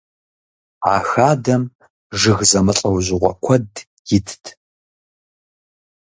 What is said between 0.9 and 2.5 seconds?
А хадэм жыг